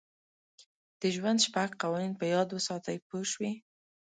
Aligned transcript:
د 0.99 1.01
ژوند 1.15 1.39
شپږ 1.45 1.69
قوانین 1.81 2.13
په 2.19 2.25
یاد 2.33 2.47
وساتئ 2.57 2.97
پوه 3.07 3.23
شوې!. 3.31 3.51